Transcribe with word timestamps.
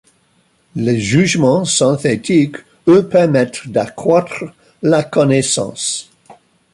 Les 0.75 0.99
jugements 0.99 1.63
synthétiques 1.63 2.55
eux 2.87 3.07
permettent 3.07 3.67
d'accroître 3.67 4.45
la 4.81 5.03
connaissance. 5.03 6.09